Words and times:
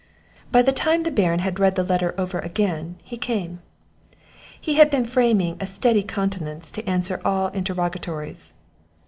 By 0.51 0.63
the 0.63 0.71
time 0.71 1.03
the 1.03 1.11
Baron 1.11 1.41
had 1.41 1.59
read 1.59 1.75
the 1.75 1.83
letter 1.83 2.15
over 2.17 2.39
again, 2.39 2.95
he 3.03 3.17
came. 3.17 3.61
He 4.59 4.73
had 4.73 4.89
been 4.89 5.05
framing 5.05 5.57
a 5.61 5.67
steady 5.67 6.01
countenance 6.01 6.71
to 6.71 6.87
answer 6.89 7.17
to 7.17 7.23
all 7.23 7.47
interrogatories. 7.49 8.55